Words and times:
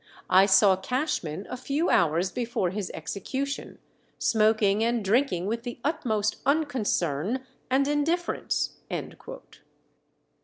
I 0.31 0.47
saw 0.47 0.75
Cashman 0.77 1.45
a 1.51 1.55
few 1.55 1.91
hours 1.91 2.31
before 2.31 2.71
his 2.71 2.89
execution, 2.95 3.77
smoking 4.17 4.83
and 4.83 5.05
drinking 5.05 5.45
with 5.45 5.61
the 5.61 5.79
utmost 5.83 6.37
unconcern 6.43 7.45
and 7.69 7.87
indifference." 7.87 8.79